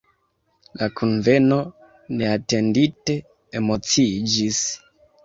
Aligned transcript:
La 0.77 0.85
kunveno 1.01 1.57
neatendite 2.21 3.19
emociiĝis. 3.61 4.65